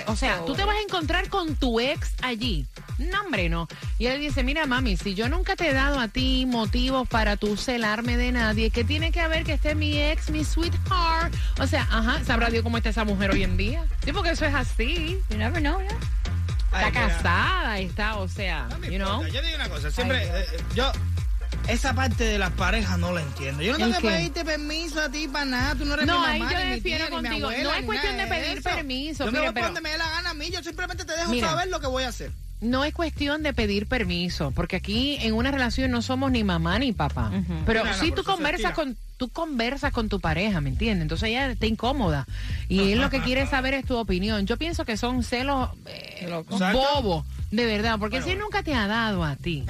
O 0.07 0.17
sea, 0.17 0.43
tú 0.47 0.55
te 0.55 0.64
vas 0.64 0.75
a 0.78 0.81
encontrar 0.81 1.28
con 1.28 1.55
tu 1.57 1.81
ex 1.81 2.14
allí. 2.23 2.64
No, 2.97 3.21
hombre, 3.21 3.50
no. 3.50 3.69
Y 3.99 4.07
él 4.07 4.21
dice, 4.21 4.43
mira, 4.43 4.64
mami, 4.64 4.97
si 4.97 5.14
yo 5.14 5.28
nunca 5.28 5.55
te 5.55 5.69
he 5.69 5.75
dado 5.75 6.00
a 6.00 6.09
ti 6.09 6.47
motivos 6.47 7.07
para 7.07 7.37
tú 7.37 7.59
celarme 7.59 8.17
de 8.17 8.33
nadie, 8.33 8.71
¿qué 8.71 8.85
tiene 8.85 9.12
que 9.12 9.21
haber 9.21 9.45
que 9.45 9.52
esté 9.52 9.75
mi 9.75 10.00
ex, 10.00 10.31
mi 10.31 10.47
sweetheart? 10.47 11.35
O 11.61 11.67
sea, 11.67 11.83
ajá, 11.90 12.25
sabrá 12.25 12.49
Dios 12.49 12.62
cómo 12.62 12.78
está 12.78 12.88
esa 12.88 13.05
mujer 13.05 13.33
hoy 13.33 13.43
en 13.43 13.59
día. 13.59 13.85
Sí, 14.02 14.14
porque 14.14 14.31
eso 14.31 14.47
es 14.47 14.55
así. 14.55 15.21
You 15.28 15.37
never 15.37 15.61
know, 15.61 15.78
yeah. 15.83 15.99
Está 16.73 16.87
Ay, 16.87 16.93
casada, 16.93 17.78
está, 17.81 18.17
o 18.17 18.28
sea, 18.28 18.67
no 18.71 18.78
me 18.78 18.90
you 18.90 18.97
know. 18.97 19.26
Yo 19.26 19.43
digo 19.43 19.57
una 19.57 19.69
cosa, 19.69 19.90
siempre, 19.90 20.21
Ay, 20.21 20.45
eh, 20.55 20.62
yo, 20.75 20.90
esa 21.69 21.95
parte 21.95 22.25
de 22.25 22.39
las 22.39 22.51
parejas 22.53 22.99
no 22.99 23.13
la 23.13 23.23
entiendo. 23.23 23.63
Yo 23.63 23.73
no 23.73 23.79
tengo 23.79 23.97
¿El 23.97 24.03
que 24.03 24.09
pedirte 24.09 24.45
permiso 24.45 25.01
a 25.01 25.09
ti 25.11 25.29
para 25.29 25.45
nada, 25.45 25.75
tú 25.75 25.85
no 25.85 25.95
eres 25.95 26.07
No, 26.07 26.21
mi 26.21 26.27
ahí 26.27 26.39
mamá, 26.41 26.53
yo 26.53 26.59
ni 26.61 26.65
mi 26.67 26.75
difiero 26.77 27.07
tía, 27.07 27.17
ni 27.17 27.23
mi 27.23 27.29
contigo. 27.29 27.49
abuela, 27.49 27.63
No 27.71 27.75
es 27.79 27.85
cuestión 27.85 28.17
de 28.17 28.27
pedir 28.27 28.59
eso. 28.59 28.71
permiso, 28.71 29.25
Yo 29.27 29.33
me 29.33 29.41
voy 29.41 29.49
pero- 29.53 29.67
donde 29.67 29.81
me 29.83 29.91
dé 29.91 29.99
la 29.99 30.09
gana 30.11 30.31
a 30.31 30.35
mí, 30.35 30.51
yo 30.51 30.63
simplemente 30.63 31.05
te 31.05 31.13
dejo 31.17 31.31
Mira. 31.31 31.49
saber 31.51 31.69
lo 31.69 31.81
que 31.81 31.87
voy 31.87 32.05
a 32.05 32.09
hacer. 32.09 32.33
No 32.61 32.85
es 32.85 32.93
cuestión 32.93 33.45
de 33.45 33.53
pedir 33.53 33.87
permiso, 33.87 34.51
porque 34.51 34.75
aquí 34.77 35.17
en 35.21 35.35
una 35.35 35.53
relación 35.53 35.93
no 35.93 36.03
somos 36.03 36.33
ni 36.33 36.43
mamá 36.43 36.77
ni 36.81 36.93
papá. 36.93 37.31
Pero 37.65 37.85
si 38.01 38.11
tú 38.11 38.25
conversas 38.25 38.73
con 38.73 38.97
tú 39.17 39.29
conversas 39.29 39.93
con 39.93 40.09
tu 40.09 40.21
pareja, 40.21 40.61
¿me 40.61 40.71
entiendes? 40.71 41.03
Entonces 41.03 41.29
ella 41.31 41.51
está 41.51 41.67
incómoda 41.67 42.27
y 42.69 42.93
él 42.93 43.01
lo 43.01 43.11
que 43.11 43.21
quiere 43.21 43.47
saber 43.49 43.75
es 43.75 43.85
tu 43.85 43.97
opinión. 43.97 44.47
Yo 44.47 44.57
pienso 44.57 44.85
que 44.85 44.97
son 44.97 45.23
celos 45.25 45.71
eh, 45.87 46.29
bobos, 46.73 47.25
de 47.53 47.67
verdad, 47.67 47.97
porque 48.01 48.23
si 48.23 48.31
él 48.31 48.39
nunca 48.39 48.63
te 48.65 48.75
ha 48.75 48.87
dado 48.89 49.23
a 49.25 49.37
ti. 49.37 49.65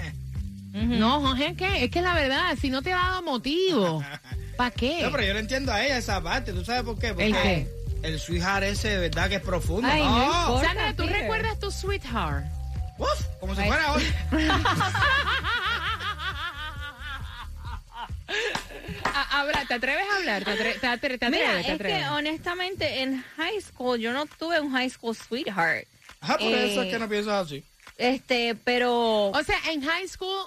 No, 0.87 1.20
Jorge, 1.20 1.54
¿qué? 1.56 1.85
Es 1.85 1.90
que 1.90 2.00
la 2.02 2.14
verdad, 2.14 2.56
si 2.61 2.70
no 2.70 2.82
te 2.82 2.92
ha 2.92 2.97
dado 2.97 3.23
motivo, 3.23 4.02
¿para 4.56 4.70
qué? 4.70 5.02
No, 5.02 5.11
pero 5.11 5.25
yo 5.25 5.35
le 5.35 5.40
entiendo 5.40 5.73
a 5.73 5.85
ella 5.85 5.99
esa 5.99 6.23
parte, 6.23 6.52
¿tú 6.52 6.64
sabes 6.64 6.82
por 6.82 6.99
qué? 6.99 7.08
Porque 7.08 7.26
¿El 7.26 7.32
qué? 7.35 7.68
el 8.02 8.20
sweetheart 8.20 8.62
ese 8.64 8.88
de 8.90 8.99
verdad 9.08 9.28
que 9.28 9.37
es 9.37 9.42
profundo. 9.42 9.88
Ay, 9.90 10.02
no 10.02 10.18
no, 10.18 10.25
importa. 10.42 10.66
Sandra, 10.68 10.94
¿tú 10.94 11.04
Peter. 11.04 11.20
recuerdas 11.23 11.58
tu 11.58 11.70
sweetheart? 11.70 12.44
Uf, 12.99 13.26
como 13.40 13.54
si 13.54 13.62
fuera 13.62 13.92
hoy. 13.92 14.02
A- 19.14 19.38
habla, 19.40 19.64
¿Te 19.66 19.75
atreves 19.75 20.04
a 20.12 20.16
hablar? 20.16 20.44
¿Te, 20.44 20.50
atre- 20.52 20.80
te 20.80 20.87
atre- 20.87 21.18
te 21.18 21.30
Mira, 21.30 21.49
atreves? 21.50 21.66
¿Te 21.66 21.73
es 21.73 21.78
que 21.78 21.85
atreves? 21.94 22.08
honestamente 22.11 23.02
en 23.02 23.25
high 23.37 23.61
school 23.61 23.99
yo 23.99 24.12
no 24.12 24.26
tuve 24.26 24.61
un 24.61 24.70
high 24.73 24.90
school 24.90 25.14
sweetheart. 25.16 25.87
Ajá, 26.20 26.38
por 26.38 26.49
eso 26.52 26.82
es 26.82 26.88
Eh, 26.88 26.90
que 26.90 26.99
no 26.99 27.08
piensas 27.08 27.47
así. 27.47 27.64
Este, 27.97 28.54
pero 28.64 29.26
O 29.30 29.42
sea, 29.44 29.56
en 29.73 29.82
high 29.82 30.06
school 30.08 30.47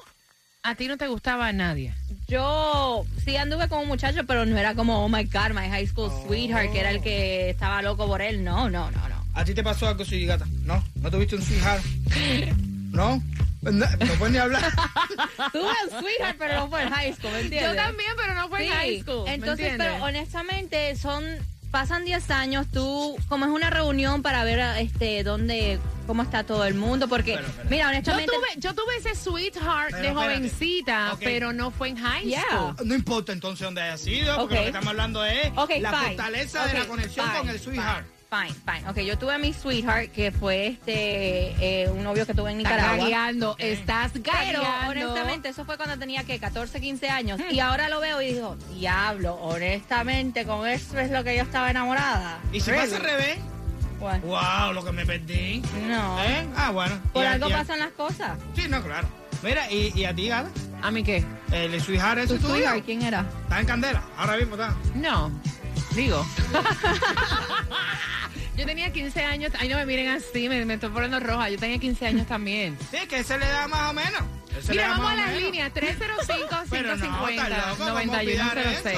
a 0.64 0.76
ti 0.76 0.88
no 0.88 0.98
te 0.98 1.08
gustaba 1.08 1.52
nadie. 1.52 1.94
yo 2.28 3.06
sí 3.24 3.36
anduve 3.36 3.68
con 3.68 3.80
un 3.80 3.88
muchacho, 3.88 4.26
pero 4.26 4.46
no 4.46 4.58
era 4.58 4.76
como, 4.76 5.04
oh 5.04 5.10
my 5.10 5.24
God, 5.26 5.52
my 5.54 5.68
high 5.70 5.88
school 5.88 6.10
sweetheart, 6.26 6.72
que 6.72 6.80
era 6.80 6.92
el 6.92 7.02
que 7.02 7.50
estaba 7.50 7.82
loco 7.82 8.08
por 8.08 8.22
él. 8.22 8.44
No, 8.44 8.70
no, 8.70 8.92
no, 8.92 9.10
no. 9.10 9.26
¿A 9.34 9.44
ti 9.44 9.54
te 9.54 9.64
pasó 9.64 9.88
algo 9.88 10.04
así, 10.04 10.26
gata? 10.26 10.46
¿No? 10.64 10.84
¿No 10.96 11.10
tuviste 11.10 11.36
un 11.36 11.42
sweetheart? 11.42 11.84
¿No? 12.92 13.22
No, 13.62 13.72
no 13.72 14.14
puedes 14.18 14.32
ni 14.34 14.38
hablar. 14.40 14.64
Tuve 15.52 15.62
un 15.64 16.00
sweetheart, 16.00 16.36
pero 16.40 16.56
no 16.56 16.70
fue 16.70 16.82
en 16.84 16.90
high 16.90 17.14
school, 17.14 17.32
¿me 17.32 17.42
entiendes? 17.42 17.70
Yo 17.70 17.76
también, 17.76 18.10
pero 18.18 18.34
no 18.34 18.50
fue 18.50 18.60
Sí, 18.60 18.66
en 18.66 18.72
high 18.72 19.02
school. 19.02 19.24
¿me 19.26 19.34
Entonces, 19.36 19.74
pero 19.78 20.04
honestamente, 20.04 20.96
son 20.96 21.24
pasan 21.70 22.04
10 22.04 22.32
años, 22.32 22.68
tú, 22.72 23.18
como 23.30 23.46
es 23.46 23.52
una 23.52 23.70
reunión 23.70 24.22
para 24.24 24.44
ver 24.44 24.60
este 24.80 25.24
dónde, 25.24 25.80
cómo 26.12 26.24
está 26.24 26.44
todo 26.44 26.66
el 26.66 26.74
mundo, 26.74 27.08
porque, 27.08 27.36
Pero, 27.36 27.48
pero. 27.56 27.70
mira, 27.70 27.84
yo 27.86 27.90
honestamente, 27.92 28.34
tuve, 28.36 28.48
yo 28.58 28.74
tuve 28.76 28.98
ese 28.98 29.16
sweetheart 29.16 29.92
Pero 29.92 30.02
de 30.02 30.08
espérate. 30.10 30.34
jovencita, 30.36 31.18
pero 31.22 31.54
no 31.54 31.72
fue 31.72 31.88
en 31.88 31.96
high 31.98 32.26
Yeah. 32.26 32.44
school. 32.50 32.76
No 32.88 32.96
importa 32.96 33.32
entonces 33.32 33.64
dónde 33.66 33.82
haya 33.82 33.98
sido, 33.98 34.36
porque 34.36 34.56
lo 34.56 34.62
que 34.62 34.68
estamos 34.68 34.88
hablando 34.90 35.24
es 35.24 35.54
la 35.56 35.66
fine. 35.68 36.08
fortaleza 36.08 36.68
de 36.68 36.80
la 36.80 36.86
conexión 36.86 37.26
fine, 37.28 37.40
con 37.40 37.50
el 37.50 37.60
sweetheart. 37.62 38.06
Fine, 38.30 38.54
fine. 38.66 38.90
Ok, 38.90 38.98
yo 39.00 39.18
tuve 39.18 39.34
a 39.34 39.38
mi 39.38 39.54
sweetheart, 39.54 40.12
que 40.12 40.32
fue 40.34 40.68
este 40.68 41.84
eh, 41.84 41.90
un 41.90 42.04
novio 42.04 42.26
que 42.26 42.34
tuve 42.34 42.52
en 42.52 42.60
Estás 42.60 42.74
Nicaragua. 42.78 42.98
gagueando, 43.04 43.56
estás 43.58 44.12
Pero 44.14 44.24
gagueando. 44.34 44.90
honestamente, 44.90 45.50
eso 45.50 45.64
fue 45.66 45.78
cuando 45.78 45.98
tenía 45.98 46.24
que 46.26 46.40
14, 46.40 46.80
15 46.82 47.10
años. 47.10 47.40
Y 47.50 47.60
ahora 47.60 47.88
lo 47.90 48.00
veo 48.02 48.22
y 48.22 48.34
digo, 48.34 48.56
diablo, 48.74 49.36
honestamente, 49.36 50.46
con 50.46 50.68
eso 50.68 51.00
es 51.00 51.10
lo 51.12 51.24
que 51.24 51.36
yo 51.38 51.44
estaba 51.44 51.72
enamorada. 51.72 52.40
Y 52.54 52.60
si 52.62 52.72
Really? 52.72 52.86
pasa 52.86 52.98
al 52.98 53.04
revés, 53.04 53.40
What? 54.02 54.20
wow, 54.22 54.74
lo 54.74 54.84
que 54.84 54.92
me 54.92 55.06
perdí. 55.06 55.62
No. 55.88 56.22
¿Eh? 56.24 56.48
Ah, 56.58 56.72
bueno. 56.72 57.00
Por 57.14 57.26
algo 57.26 57.46
a- 57.46 57.50
pasan 57.50 57.80
las 57.80 57.92
cosas. 57.92 58.38
Sí, 58.56 58.64
no, 58.68 58.82
claro. 58.84 59.08
Mira, 59.44 59.72
y, 59.72 59.92
y 59.96 60.06
a 60.06 60.14
ti, 60.14 60.28
gata, 60.28 60.50
¿A 60.82 60.92
mí 60.92 61.04
qué? 61.04 61.24
el 61.52 61.80
sweetheart 61.82 62.20
ese 62.20 62.36
¿Tu 62.36 62.40
tuyo 62.42 62.54
sweetheart 62.56 62.86
quién 62.86 63.02
era? 63.04 63.26
está 63.44 63.60
en 63.60 63.66
candela. 63.66 64.04
Ahora 64.18 64.38
mismo 64.38 64.56
está. 64.56 64.76
No, 64.96 65.32
digo. 65.96 66.26
yo 68.58 68.66
tenía 68.66 68.92
15 68.92 69.24
años, 69.24 69.52
ay 69.60 69.70
no 69.70 69.78
me 69.78 69.86
miren 69.86 70.10
así, 70.10 70.50
me, 70.50 70.64
me 70.66 70.76
estoy 70.76 70.90
poniendo 70.90 71.20
roja. 71.20 71.50
Yo 71.50 71.58
tenía 71.58 71.78
15 71.80 72.08
años 72.08 72.28
también. 72.28 72.78
Sí, 72.92 73.08
que 73.08 73.20
ese 73.20 73.38
le 73.38 73.48
da 73.48 73.68
más 73.68 73.90
o 73.90 73.94
menos. 73.94 74.22
Mira, 74.70 74.90
vamos 74.90 75.12
a 75.12 75.16
las 75.16 75.36
líneas 75.36 75.72
Pero 76.70 76.96
no, 76.96 77.04
305-550-9106. 77.04 77.30
estás 77.30 77.50
loco, 77.50 77.78
¿cómo 77.78 78.14
olvidar 78.14 78.58
eso, 78.58 78.90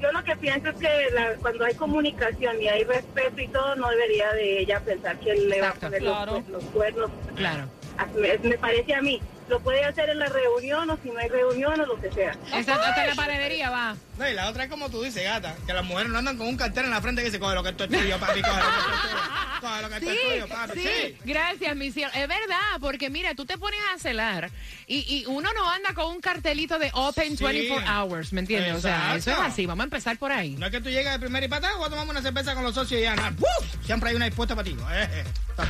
yo 0.01 0.13
lo 0.13 0.23
que 0.25 0.37
pienso 0.37 0.69
es 0.71 0.77
que 0.77 0.89
la- 1.13 1.35
cuando 1.37 1.65
hay 1.65 1.75
comunicación 1.75 2.61
y 2.61 2.69
hay 2.69 2.85
respeto 2.85 3.41
y 3.41 3.49
todo, 3.49 3.75
no 3.77 3.89
debería 3.91 4.33
de 4.33 4.61
ella 4.61 4.81
pensar 4.81 5.19
que 5.19 5.31
él 5.33 5.49
le 5.49 5.61
va 5.61 5.69
a 5.69 5.71
Exacto, 5.71 5.87
poner 5.87 6.03
los 6.03 6.13
claro. 6.17 6.33
cuer- 6.39 6.49
los, 6.49 6.65
cuernos. 6.65 7.11
Claro. 7.37 7.65
Ah, 7.99 8.07
Me, 8.17 8.39
me 8.39 8.59
parece 8.59 8.95
a 8.95 9.03
mí. 9.03 9.21
Lo 9.49 9.61
puede 9.61 9.85
hacer 9.85 10.09
en 10.09 10.19
la 10.19 10.27
reunión 10.27 10.89
o 10.91 10.97
si 11.03 11.11
no 11.11 11.19
hay 11.19 11.29
reunión 11.29 11.79
o 11.81 11.87
lo 11.87 12.01
que 12.01 12.11
sea. 12.13 12.33
Esa 12.55 12.75
hasta 12.77 13.07
la 13.07 13.15
panadería 13.15 13.71
va. 13.71 13.97
No, 14.19 14.29
y 14.29 14.35
la 14.35 14.51
otra 14.51 14.65
es 14.65 14.71
como 14.71 14.91
tú 14.91 15.03
dices, 15.03 15.25
gata, 15.25 15.57
que 15.67 15.73
las 15.73 15.85
mujeres 15.85 16.13
no 16.13 16.19
andan 16.19 16.37
con 16.37 16.47
un 16.47 16.57
cartel 16.57 16.85
en 16.85 16.91
la 16.91 17.01
frente 17.01 17.23
que 17.23 17.31
se 17.31 17.41
coge 17.41 17.55
lo 17.55 17.63
que 17.63 17.71
esto 17.71 17.85
es 17.85 17.91
tuyo, 17.91 18.19
papi, 18.19 18.43
coge 18.43 18.53
lo 18.57 18.63
que 18.63 18.77
esto 18.79 18.93
es 18.93 19.01
tuyo. 19.01 19.17
Coge 19.63 19.83
lo 19.83 19.89
que 19.89 19.95
esto 19.97 20.11
es 20.11 20.21
tuyo, 20.21 20.49
papi, 20.49 20.79
sí, 20.81 20.89
sí. 20.89 21.17
gracias, 21.25 21.77
mi 21.77 21.91
cielo. 21.93 22.11
Es 22.15 22.29
verdad, 22.29 22.79
porque 22.81 23.09
mira, 23.09 23.35
tú 23.35 23.47
te 23.47 23.57
pones 23.57 23.81
a 23.95 23.99
celar 23.99 24.51
y, 24.87 24.99
y 25.17 25.25
uno 25.27 25.49
no 25.55 25.71
anda 25.71 25.95
con 25.95 26.07
un 26.09 26.21
cartelito 26.21 26.79
de 26.79 26.91
open 26.93 27.39
Sí. 27.39 27.43
24 27.45 27.91
hours, 28.03 28.33
¿me 28.35 28.41
entiendes? 28.41 28.75
O 28.75 28.81
sea, 28.81 29.17
eso 29.17 29.31
es 29.31 29.39
así. 29.39 29.65
Vamos 29.65 29.83
a 29.83 29.85
empezar 29.85 30.19
por 30.19 30.31
ahí. 30.31 30.57
No 30.57 30.67
es 30.67 30.73
que 30.73 30.81
tú 30.83 30.91
llegas 30.91 31.15
de 31.15 31.19
primera 31.19 31.47
y 31.47 31.49
patada 31.49 31.77
o 31.79 31.85
tomamos 31.89 32.11
una 32.11 32.21
cerveza 32.23 32.55
con 32.55 32.65
los 32.65 32.75
socios 32.75 33.01
y 33.01 33.05
ya, 33.05 33.17
no, 33.17 33.35
¡puf! 33.37 33.49
siempre 33.87 34.11
hay 34.11 34.17
una 34.17 34.27
dispuesta 34.27 34.55
para 34.55 34.65
ti. 34.67 34.77
Eh, 34.93 35.09
eh. 35.11 35.25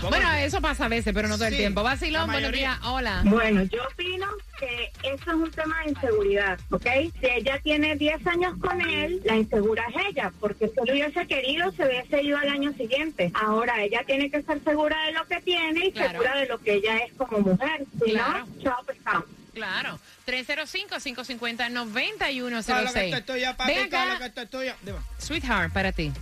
Bueno, 0.09 0.33
eso 0.33 0.61
pasa 0.61 0.87
a 0.87 0.89
veces, 0.89 1.13
pero 1.15 1.29
no 1.29 1.37
todo 1.37 1.47
el 1.47 1.53
Sí, 1.53 1.59
tiempo. 1.59 1.83
Vacilón, 1.85 2.31
buenos 2.31 2.51
días. 2.53 2.77
Hola. 2.85 3.23
Bueno, 3.25 3.63
yo 3.65 3.83
opino 3.85 4.27
que 4.63 4.93
eso 5.03 5.25
es 5.31 5.35
un 5.35 5.51
tema 5.51 5.81
de 5.83 5.91
inseguridad, 5.91 6.57
¿ok? 6.71 6.87
Si 7.21 7.27
ella 7.27 7.59
tiene 7.65 7.97
10 7.97 8.25
años 8.29 8.55
con 8.61 8.81
él, 8.81 9.21
la 9.25 9.35
insegura 9.37 9.85
es 9.89 9.97
ella, 10.11 10.33
porque 10.39 10.69
si 10.69 10.75
lo 10.87 10.93
hubiese 10.93 11.27
querido, 11.27 11.73
se 11.73 11.85
hubiese 11.85 12.23
ido 12.23 12.39
al 12.39 12.49
año 12.49 12.73
siguiente. 12.75 13.33
Ahora, 13.35 13.83
ella 13.83 14.05
tiene 14.07 14.31
que 14.31 14.37
estar 14.37 14.63
segura 14.63 14.97
de 15.07 15.13
lo 15.15 15.27
que 15.27 15.41
tiene 15.41 15.87
y 15.87 15.93
Claro. 15.93 16.11
segura 16.13 16.37
de 16.37 16.47
lo 16.47 16.59
que 16.59 16.75
ella 16.75 16.99
es 16.99 17.13
como 17.15 17.39
mujer. 17.41 17.85
Si 18.05 18.13
Claro. 18.13 18.47
no, 18.47 18.63
chao 18.63 18.85
pescado. 18.85 19.27
Claro. 19.53 19.99
305-550-9106. 20.27 22.67
Coge 22.67 22.85
lo 22.85 22.93
que 22.93 23.05
esto 23.07 23.17
es 23.17 23.27
tuyo, 23.27 23.57
papi, 23.57 23.73
Ven 23.73 23.91
coge 23.91 24.05
lo 24.05 24.11
que 24.11 24.13
acá, 24.15 24.27
esto 24.27 24.41
es 24.43 24.51
tuyo. 24.51 24.75
Dime. 24.83 24.99
sweetheart, 25.19 25.73
para 25.73 25.91
ti. 25.93 26.13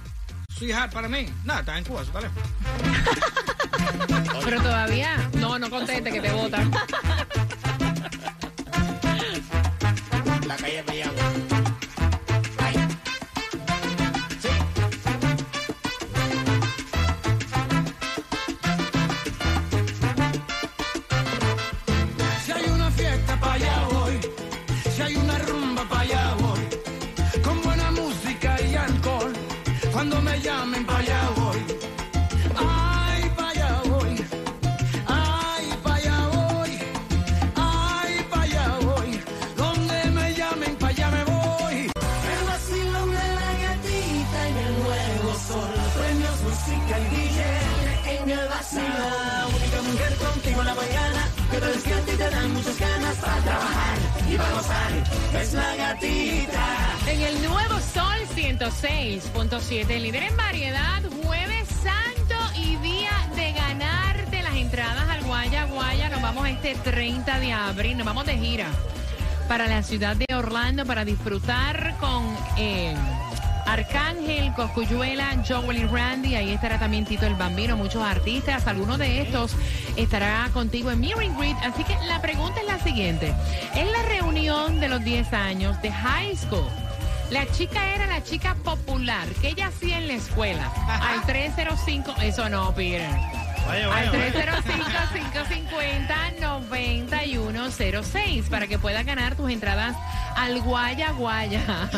Sweetheart 0.57 0.93
para 0.93 1.09
mí. 1.09 1.27
Nada, 1.45 1.61
está 1.61 1.79
en 1.79 1.85
Cuba, 1.85 2.03
lejos. 2.03 2.33
Pero 4.45 4.63
todavía, 4.63 5.29
no, 5.35 5.59
no 5.59 5.71
conteste 5.71 6.11
que 6.11 6.21
te 6.21 6.31
votan. 6.33 6.71
la 10.51 10.57
calle 10.57 10.83
me 10.83 10.95
Si 22.45 22.53
hay 22.53 22.65
una 22.69 22.91
fiesta 22.91 23.39
para 23.39 23.53
allá 23.53 23.87
voy, 23.93 24.21
si 24.93 25.03
hay 25.03 25.15
una 25.15 25.39
rumba 25.39 25.85
para 25.89 26.01
allá 26.01 26.35
voy, 26.41 26.61
con 27.45 27.63
buena 27.63 27.93
música 27.93 28.61
y 28.61 28.75
alcohol, 28.75 29.33
cuando 29.93 30.21
me 30.21 30.41
llamen 30.41 30.85
para 30.85 30.99
allá. 30.99 31.20
Muchas 52.49 52.79
ganas 52.79 53.17
para 53.17 53.37
trabajar 53.43 53.99
y 54.29 54.37
para 54.37 54.53
gozar. 54.53 54.93
Es 55.41 55.53
la 55.53 55.77
gatita. 55.77 56.67
En 57.07 57.21
el 57.21 57.49
nuevo 57.49 57.75
Sol 57.81 58.19
106.7, 58.35 60.01
líder 60.01 60.23
en 60.25 60.37
variedad, 60.37 61.03
Jueves 61.23 61.69
Santo 61.69 62.37
y 62.57 62.77
día 62.77 63.13
de 63.35 63.53
ganarte 63.53 64.43
las 64.43 64.55
entradas 64.55 65.09
al 65.09 65.25
Guaya 65.25 65.65
Guaya. 65.65 66.09
Nos 66.11 66.23
vamos 66.23 66.49
este 66.49 66.75
30 66.75 67.41
de 67.41 67.53
abril, 67.53 67.99
nos 67.99 68.07
vamos 68.07 68.27
de 68.27 68.37
gira 68.37 68.67
para 69.49 69.67
la 69.67 69.83
ciudad 69.83 70.17
de 70.17 70.33
Orlando 70.33 70.87
para 70.87 71.05
disfrutar 71.05 71.97
con 71.99 72.25
eh, 72.57 72.95
Arcángel, 73.73 74.53
Coscuyuela, 74.55 75.37
Joel 75.47 75.79
y 75.79 75.85
Randy. 75.85 76.35
Ahí 76.35 76.53
estará 76.53 76.79
también 76.79 77.05
Tito 77.05 77.27
el 77.27 77.35
Bambino, 77.35 77.77
muchos 77.77 78.03
artistas. 78.03 78.67
Alguno 78.67 78.99
de 78.99 79.23
estos 79.23 79.55
estará 79.97 80.49
contigo 80.53 80.91
en 80.91 81.01
Mirror 81.01 81.37
Grid. 81.39 81.55
Así 81.63 81.85
que 81.85 81.97
la 82.07 82.21
pregunta 82.21 82.61
es 82.61 82.67
la 82.67 82.79
siguiente. 82.81 83.33
En 83.75 83.91
la 83.93 84.03
reunión 84.03 84.81
de 84.81 84.89
los 84.89 85.05
10 85.05 85.33
años 85.33 85.81
de 85.83 85.93
high 85.93 86.37
school, 86.37 86.69
la 87.31 87.47
chica 87.53 87.95
era 87.95 88.07
la 88.07 88.23
chica 88.25 88.57
popular. 88.65 89.29
¿Qué 89.41 89.51
ella 89.51 89.69
hacía 89.69 89.99
en 89.99 90.09
la 90.09 90.15
escuela? 90.15 90.73
Al 90.89 91.23
305, 91.27 92.15
eso 92.23 92.49
no, 92.49 92.75
Peter. 92.75 93.09
Oye, 93.69 93.85
Al 93.85 94.09
oye, 94.09 94.33
oye. 97.71 97.91
305-550-9106 97.91 98.49
para 98.49 98.67
que 98.67 98.79
puedas 98.79 99.05
ganar 99.05 99.37
tus 99.37 99.51
entradas 99.51 99.97
al 100.37 100.61
Guaya 100.63 101.13
Guaya. 101.13 101.91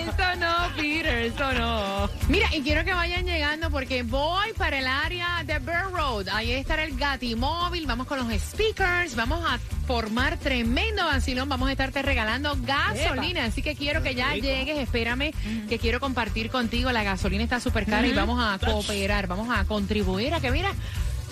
Eso 0.00 0.36
no, 0.38 0.76
Peter, 0.76 1.18
eso 1.18 1.52
no. 1.52 2.08
Mira, 2.28 2.48
y 2.54 2.62
quiero 2.62 2.84
que 2.84 2.94
vayan 2.94 3.24
llegando 3.24 3.70
porque 3.70 4.02
voy 4.02 4.52
para 4.56 4.78
el 4.78 4.86
área 4.86 5.42
de 5.44 5.58
Burr 5.58 5.92
Road. 5.92 6.28
Ahí 6.28 6.52
estará 6.52 6.84
el 6.84 6.96
Gatimóvil. 6.96 7.86
Vamos 7.86 8.06
con 8.06 8.18
los 8.18 8.40
speakers. 8.40 9.16
Vamos 9.16 9.44
a 9.44 9.58
formar 9.86 10.38
tremendo 10.38 11.04
vacilón. 11.04 11.48
Vamos 11.48 11.68
a 11.68 11.72
estarte 11.72 12.02
regalando 12.02 12.56
gasolina. 12.62 13.44
Así 13.44 13.62
que 13.62 13.74
quiero 13.74 14.02
que 14.02 14.14
ya 14.14 14.34
llegues. 14.34 14.78
Espérame, 14.78 15.32
que 15.68 15.78
quiero 15.78 16.00
compartir 16.00 16.50
contigo. 16.50 16.90
La 16.92 17.02
gasolina 17.02 17.44
está 17.44 17.60
súper 17.60 17.86
cara 17.86 18.06
y 18.06 18.12
vamos 18.12 18.40
a 18.40 18.58
cooperar. 18.58 19.26
Vamos 19.26 19.48
a 19.50 19.64
contribuir 19.64 20.34
a 20.34 20.40
que, 20.40 20.50
mira, 20.50 20.72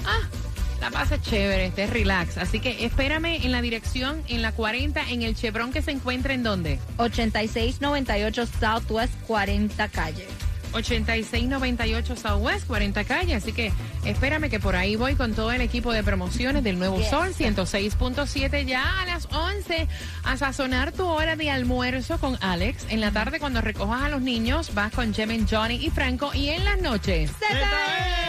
ah, 0.07 0.21
la 0.85 0.91
pasa 0.91 1.19
chévere, 1.19 1.65
estés 1.65 1.89
relax. 1.89 2.37
Así 2.37 2.61
que 2.61 2.85
espérame 2.85 3.43
en 3.43 3.53
la 3.53 3.63
dirección, 3.63 4.23
en 4.29 4.43
la 4.43 4.53
40, 4.53 5.09
en 5.09 5.23
el 5.23 5.35
Chevron 5.35 5.73
que 5.73 5.81
se 5.81 5.93
encuentra 5.93 6.35
en 6.35 6.43
dónde? 6.43 6.79
8698 6.99 8.47
Southwest 8.61 9.15
40 9.27 9.89
calle. 9.89 10.27
8698 10.75 12.17
Southwest, 12.17 12.67
40 12.67 13.05
calle. 13.05 13.35
Así 13.35 13.55
que 13.55 13.73
espérame 14.05 14.51
que 14.51 14.61
por 14.61 14.77
ahí 14.77 14.97
voy 14.97 15.15
con 15.15 15.33
todo 15.33 15.53
el 15.53 15.63
equipo 15.63 15.91
de 15.91 16.03
promociones 16.03 16.63
del 16.63 16.79
Nuevo 16.79 16.99
Yes. 16.99 17.09
Sol 17.09 17.33
106.7 17.33 18.67
ya 18.67 19.01
a 19.01 19.07
las 19.07 19.27
11 19.33 19.89
a 20.25 20.37
sazonar 20.37 20.93
tu 20.93 21.07
hora 21.07 21.35
de 21.35 21.51
almuerzo 21.51 22.19
con 22.19 22.37
Alex. 22.43 22.89
En 22.91 23.01
la 23.01 23.11
tarde 23.11 23.41
cuando 23.41 23.63
recojas 23.63 24.03
a 24.03 24.11
los 24.11 24.21
niños 24.21 24.75
vas 24.75 24.93
con 24.93 25.15
Jemen, 25.15 25.47
Johnny 25.49 25.77
y 25.77 25.89
Franco 25.89 26.35
y 26.35 26.51
en 26.51 26.67
las 26.67 26.79
noches. 26.79 27.31
¡Zeta! 27.39 28.24